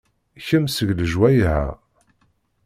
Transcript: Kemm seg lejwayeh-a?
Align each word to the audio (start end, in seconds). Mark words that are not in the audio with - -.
Kemm 0.47 0.65
seg 0.75 0.89
lejwayeh-a? 0.97 1.61